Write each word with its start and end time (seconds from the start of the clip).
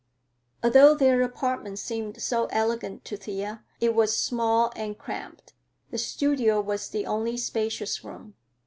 Although 0.63 0.95
their 0.95 1.21
apartment 1.21 1.77
seemed 1.77 2.19
so 2.19 2.47
elegant 2.49 3.05
to 3.05 3.17
Thea, 3.17 3.63
it 3.79 3.93
was 3.93 4.17
small 4.17 4.73
and 4.75 4.97
cramped. 4.97 5.53
The 5.91 5.99
studio 5.99 6.59
was 6.59 6.89
the 6.89 7.05
only 7.05 7.37
spacious 7.37 8.03
room. 8.03 8.33